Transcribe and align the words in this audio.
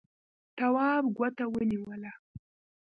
تواب 0.57 1.03
ګوته 1.17 1.45
ونيوله. 1.51 2.11